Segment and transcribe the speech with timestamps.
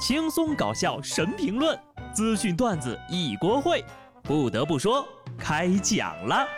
[0.00, 1.78] 轻松搞笑神评论，
[2.14, 3.84] 资讯段子一锅烩。
[4.22, 5.06] 不得不说，
[5.38, 6.48] 开讲了。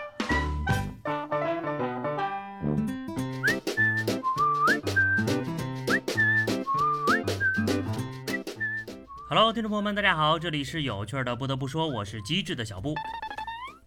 [9.28, 11.34] Hello，听众朋友们，大家好，这里是有趣的。
[11.34, 12.94] 不得不说，我是机智的小布。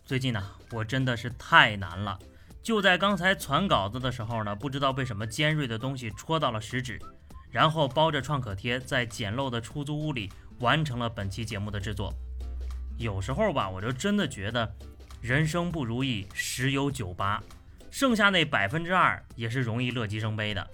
[0.03, 0.43] 最近呢，
[0.73, 2.19] 我真的是太难了。
[2.61, 6.99] 就在刚才传稿子的时候呢，不知道被什么尖锐的东西戳到了食指，
[7.55, 12.13] 然后包着创可贴，在简陋的出租屋里完成了本期节目的制作。
[12.97, 14.69] 有时候吧，我就真的觉得，
[15.21, 17.41] 人生不如意十有九八，
[17.89, 20.67] 剩下那百分之二也是容易乐极生悲的。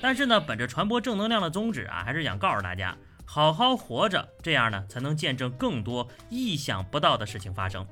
[0.00, 7.86] 但是呢，本着传播正能量的宗旨啊，还是想告诉大家，好好活着，这样呢，才能见证更多意想不到的事情发生。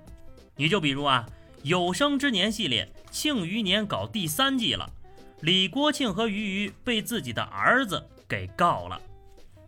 [0.56, 1.28] 你就比如啊。
[1.64, 4.91] 有生之年系列《庆余年》搞第三季了，
[5.42, 9.00] 李国庆和俞渝被自己的儿子给告了。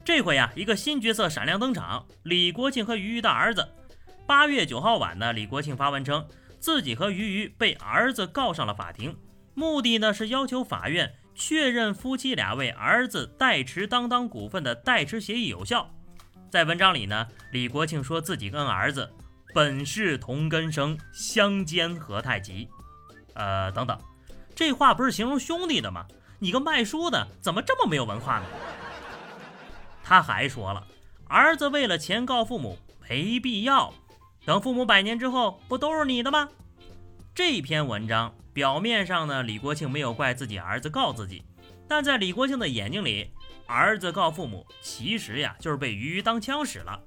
[0.05, 3.69] 这回呀，一个新角色闪亮登场，李国庆和俞渝的儿子。
[4.25, 6.25] 八月九号晚呢，李国庆发文称，
[6.61, 9.17] 自己和俞渝被儿子告上了法庭，
[9.55, 15.91] 目的呢是要求法院确认夫妻俩为儿子代持当当股份的代持协议有效。
[16.51, 19.13] 在文章里呢，李国庆说自己跟儿子。
[19.53, 22.69] 本是同根生，相煎何太急？
[23.35, 23.97] 呃，等等，
[24.55, 26.07] 这话不是形容兄弟的吗？
[26.39, 28.47] 你个卖书的，怎么这么没有文化呢？
[30.03, 30.87] 他还说了，
[31.29, 33.93] 儿子为了钱告父母没必要，
[34.45, 36.51] 等父母百年之后，不都是你的吗？
[37.35, 41.43] 这篇文章表面上呢，李国庆没有怪自己儿子告自己，
[41.89, 43.31] 但在李国庆的眼睛里，
[43.67, 47.01] 儿子告父母，其实呀，就是被鱼当枪使了。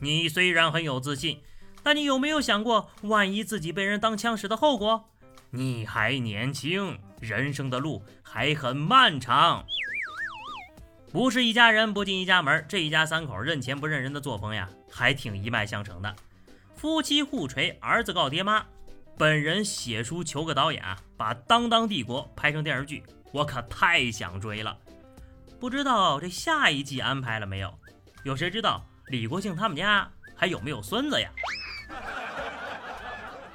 [0.00, 1.40] 你虽然很有自信，
[1.82, 5.11] 但你有没有想过，万一自己被人当枪使的后果？
[5.54, 9.62] 你还年轻，人生的路还很漫长。
[11.12, 16.16] 不是一家人不进一家门，这一家三口认钱不认人的作风呀，还挺一脉相承的。
[16.74, 18.64] 夫妻互锤，儿子告爹妈，
[19.18, 24.74] 本人写书求个导演啊，把《当当帝国》拍成电视剧，我可太想追了。
[25.60, 27.78] 不知道这下一季安排了没有？
[28.24, 28.82] 有谁知道？
[29.08, 31.30] 李国庆他们家还有没有孙子呀？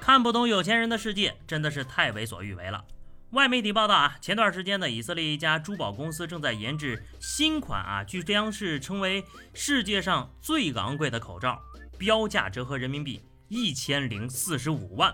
[0.07, 2.85] 看不懂有钱人的世界，真的是太为所欲为了。
[3.31, 11.62] 外媒体报道啊，前段时间呢，以色列一家珠宝公司正在研制新款啊，据将是称为世界上最昂贵的口罩，
[11.97, 15.13] 标价折合人民币一千零四十五万。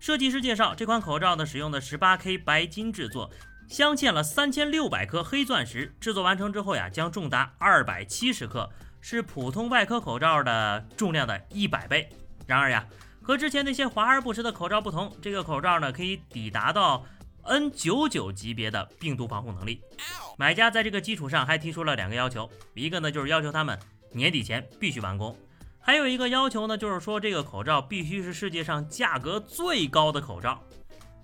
[0.00, 3.30] 设计师介绍，这款口罩呢，使用的十八 K 白金制作，
[3.68, 8.70] 镶嵌了三千六百颗黑钻石，制作完成之后呀，将重达二百七十克。
[9.02, 12.08] 是普通外科口罩的重量的一百倍。
[12.46, 12.86] 然而呀，
[13.24, 17.04] 和之前那些华而不实的口罩不同，这个口罩呢可以抵达到
[17.44, 19.80] N99 级别的病毒防护能力。
[20.36, 23.78] 买家在这个基础上还提出了两个要求，一个呢就是要求他们
[24.12, 25.34] 年底前必须完工，
[25.80, 30.62] 还有一个要求呢就是说这个口罩必须是世界上价格最高的口罩。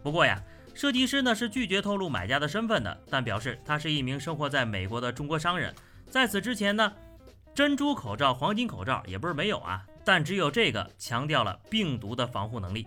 [0.03, 0.43] 不过呀，
[0.75, 5.75] 设计师呢是拒绝透露买家的身份的，但表示他是一名生活在美国的中国商人。
[6.09, 6.93] 在此之前呢。
[7.53, 12.87] 珍珠口罩、黄金口罩也不是没有啊，但只有这个强调了病毒的防护能力。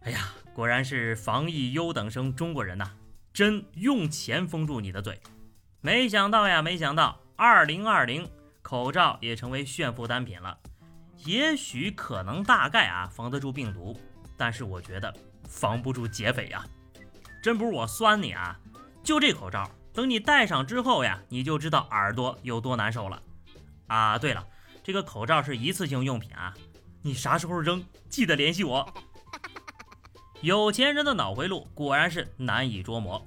[0.00, 2.90] 哎呀，果然是防疫优等生中国人呐，
[3.32, 5.20] 真用钱封住你的嘴。
[5.80, 8.28] 没想到呀，没想到，二零二零
[8.62, 10.58] 口罩也成为炫富单品了。
[11.24, 13.98] 也许可能大概啊防得住病毒，
[14.36, 15.12] 但是我觉得
[15.48, 16.64] 防不住劫匪呀。
[17.42, 18.58] 真不是我酸你啊，
[19.02, 23.22] 就这口罩，等你戴上之后呀，你就知道耳朵有多难受了。
[23.88, 24.46] 啊，对了，
[24.88, 26.54] 这个口罩是一次性用品啊，
[27.02, 28.90] 你啥时候扔，记得联系我。
[30.40, 33.22] 有钱人的脑回路果然是难以捉摸。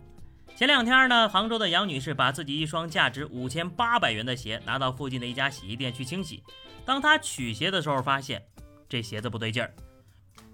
[0.56, 6.42] 前两天呢，杭州的杨女士把自己一双价值五千八百元的鞋拿到附近的一家洗衣店去清洗。
[6.84, 8.44] 当她取鞋的时候，发现
[8.90, 9.72] 这鞋子不对劲儿。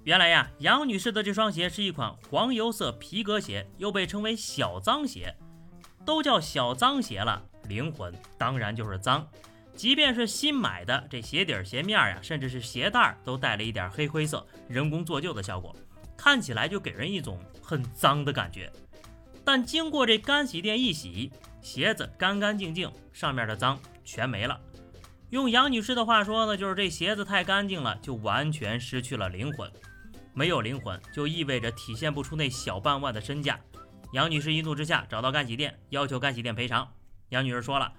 [0.03, 5.34] 原来呀，杨女士的这双鞋是一款黄油色皮革鞋，又被称为小脏鞋。
[6.03, 9.26] 都叫小脏鞋了，灵魂当然就是脏。
[9.78, 15.74] 即便是新买的这鞋底、鞋面呀，甚至是鞋带都带了一点黑灰色，人工做旧的效果，
[16.18, 18.74] 看起来就给人一种很脏的感觉。
[19.46, 21.32] 但经过这干洗店一洗，
[21.62, 24.59] 鞋子干干净净，上面的脏全没了。
[25.29, 29.72] 用杨女士的话说呢，就是这鞋子太干净了，就完全失去了灵魂。
[30.34, 33.59] 没有灵魂，就意味着体现不出那小半万的身价。
[34.12, 36.91] 杨女士一怒之下找到干洗店，要求干洗店赔偿。
[37.29, 37.94] 杨女士说了。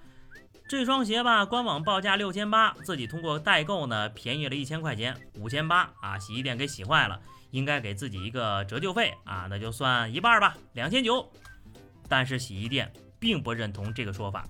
[0.69, 6.19] 这双鞋吧，官网报价六千八，自己通过代购呢，便宜了一千块钱，五千八啊！
[6.19, 7.19] 洗衣店给洗坏了，
[7.53, 11.27] 应该给自己一个折旧费啊，那就算一半吧，两千九。
[12.07, 14.45] 但是洗衣店并不认同这个说法，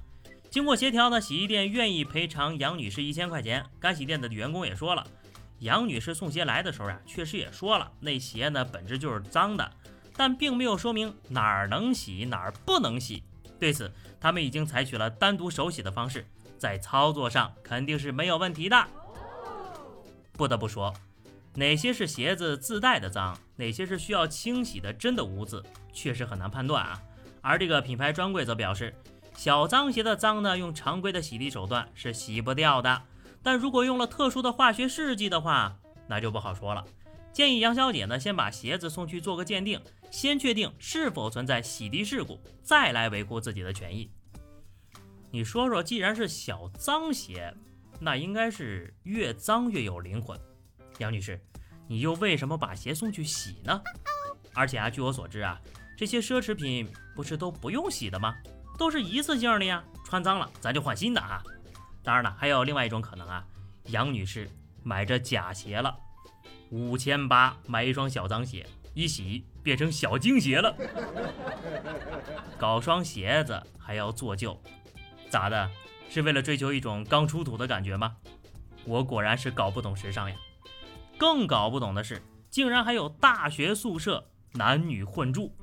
[0.50, 3.64] 经过协调呢，洗衣店愿意赔偿杨女士一千块钱。
[3.78, 5.06] 干洗店的员工也说了，
[5.60, 9.70] 杨女士送鞋来的时候呀，确实也说了，那鞋呢本质就是脏的，
[10.16, 13.22] 但并没有说明哪儿能洗哪儿不能洗。
[13.58, 13.90] 对此，
[14.20, 16.26] 他们已经采取了单独手洗的方式，
[16.58, 18.86] 在操作上肯定是没有问题的。
[20.32, 20.94] 不得不说，
[21.54, 27.02] 哪些是鞋子自带的脏，哪些是需要清洗的真的污渍，确实很难判断啊。
[27.40, 28.94] 而这个品牌专柜则表示。
[29.36, 33.02] 小脏鞋的脏呢，用常规的洗涤手段是洗不掉的。
[33.40, 35.76] 但如果用了特殊的化学试剂的话，
[36.08, 36.84] 那就不好说了。
[37.32, 39.80] 建议杨小姐呢，先把鞋子送去做个鉴定，
[40.10, 44.10] 先确定是否存在洗涤事故，再来维护自己的权益。
[45.30, 47.54] 你说说，既然是小脏鞋，
[48.00, 50.38] 那应该是越脏越有灵魂。
[50.98, 51.40] 杨女士，
[51.86, 53.80] 你又为什么把鞋送去洗呢？
[54.54, 55.60] 而且啊，据我所知啊，
[55.96, 58.34] 这些奢侈品不是都不用洗的吗？
[58.76, 61.42] 都是一次性的呀，穿脏了咱就换新的啊。
[62.02, 63.46] 当然了，还有另外一种可能啊，
[63.84, 64.50] 杨女士
[64.82, 65.96] 买着假鞋了，
[66.70, 70.74] 五千八买一双小脏鞋，一洗变成小精鞋了。
[72.58, 74.60] 搞双鞋子还要做旧，
[75.30, 75.70] 咋的？
[76.10, 78.16] 是为了追求一种刚出土的感觉吗？
[78.84, 80.36] 我果然是搞不懂时尚呀。
[81.18, 85.54] 更搞不懂的是，竟然还有大学宿舍男女混住。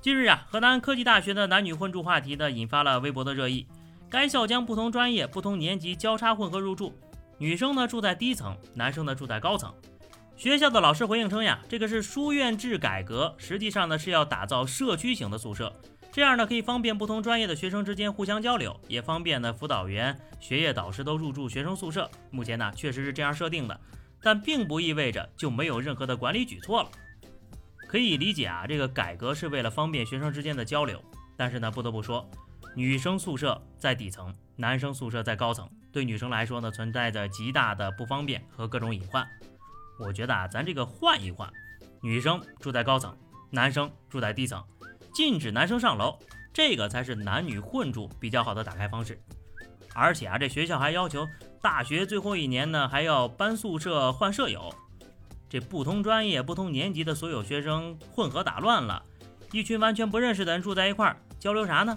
[0.00, 3.66] 近日啊，河南科技大学的男女混住话题呢，引发了微博的热议。
[4.08, 6.96] 该校将不同专业、不同年级交叉混合入住，
[7.38, 9.74] 女生呢住在低层，男生呢住在高层。
[10.36, 15.74] 学校的老师回应称呀，这个是书院制改革，实际上呢是要打造社区型的宿舍，
[16.12, 22.08] 这样呢可以方便不同专业的学生之间互相交流，也方便呢辅导员、学业导师都入住学生宿舍。
[22.30, 23.80] 目前呢确实是这样设定的，
[24.20, 26.90] 但并不意味着就没有任何的管理举措了。
[27.88, 31.02] 可以理解啊，这个改革是为了方便学生之间的交流。
[31.34, 32.28] 但是呢，不得不说，
[32.74, 39.26] 女生宿舍在底层，男生宿舍在高层，对女生来说呢，存在着极大的不方便和各种隐患。
[39.98, 41.50] 我觉得啊，咱这个换一换，
[42.02, 43.16] 女生住在高层，
[43.50, 44.62] 男生住在低层，
[45.14, 46.18] 禁止男生上楼，
[46.52, 49.20] 这个才是男女混住比较好的打开方式。
[49.94, 51.26] 而且啊，这学校还要求
[51.62, 54.72] 大学最后一年呢，还要搬宿舍换舍友。
[55.48, 59.02] 这不同专业、不同年级的所有学生混合打乱了，
[59.52, 61.96] 一群完全不认识的人住在一块儿，交流啥呢？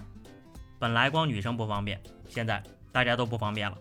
[0.78, 3.76] 本来光女生不方便，现在大家都不方便了。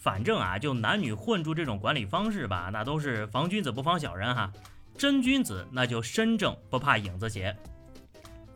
[0.00, 4.50] 反正啊，就男女混住这种管理方式吧，那都是防君子不防小人哈。
[4.96, 7.54] 真君子那就身正不怕影子斜。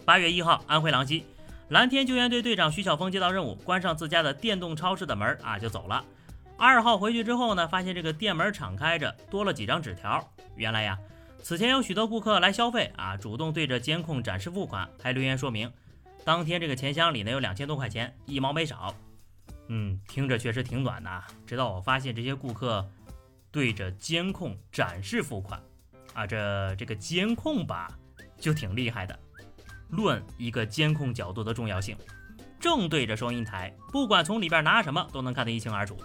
[0.07, 1.27] 八月一号，安徽郎溪
[1.69, 6.03] 蓝天救援队队长徐晓峰接到任务，关上自家的电动超市的门啊，就走了。
[6.57, 10.27] 二号回去之后呢，发现这个店门敞开着，多了几张纸条。
[10.57, 10.99] 原来呀，
[11.43, 15.71] 此前有许多顾客来消费啊，主动对着监控展示付款，还留言说明
[16.25, 18.95] 当天这个钱箱里呢有两千多块钱，一毛没少。
[19.69, 21.23] 嗯，听着确实挺暖的。
[21.47, 22.87] 直到我发现这些顾客
[23.51, 25.63] 对着监控展示付款
[26.13, 27.89] 啊，这这个监控吧
[28.39, 29.19] 就挺厉害的。
[29.91, 31.97] 论一个监控角度的重要性，
[32.59, 35.97] 正对着收银台，不管从里边拿什么都能看得一清二楚。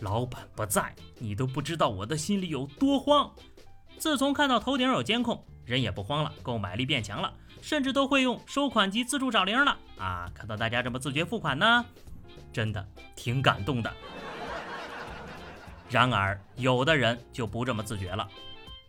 [0.00, 3.30] 老板不在，你都不知道我的心里有多慌。
[3.98, 10.28] 自从看到头顶有监控，人也不慌了，购买力变强了，甚至都会用收款机自助找零了啊！
[10.34, 11.84] 看到大家这么自觉付款呢，
[12.52, 13.92] 真的挺感动的。
[15.88, 18.28] 然而，有的人就不这么自觉了。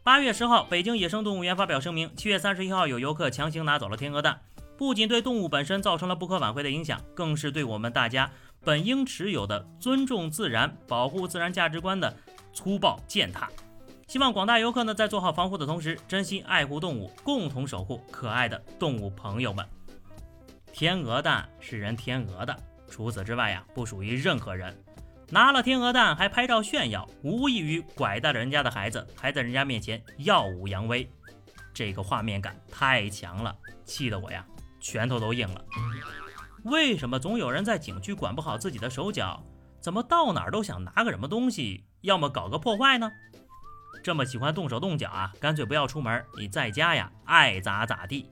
[0.04, 4.40] 八月十号，北京野生动物园发表声明：七月三十一号，有游客强行拿走了天鹅蛋，
[4.78, 8.30] 不仅对动物本身造成了不可挽回的影响，更是对我们大家。
[8.66, 12.16] 本应持有的尊重自然、保护自然价值观的
[12.54, 13.50] 粗暴践踏，
[14.08, 19.66] 希望广大游客呢在做好防护的同时，真心爱护动物，共同守护可爱的动物朋友们。
[20.72, 22.58] 天鹅蛋是人天鹅的，
[22.90, 24.78] 除此之外呀，不属于任何人。
[25.30, 31.10] 拿了天鹅蛋还拍照炫耀，无异于拐带了人家的孩子，还在人家面前耀武扬威，
[31.74, 34.46] 这个画面感太强了，气得我呀
[34.80, 35.66] 拳头都硬了。
[36.66, 39.44] 为什么总有人在景区管不好自己的手脚？
[39.80, 43.12] 怎么到哪儿都想拿个什么东西，要么搞个破坏呢？
[44.04, 48.32] 这么喜欢动手动脚啊，干脆不要出门，你在家呀，爱咋咋地。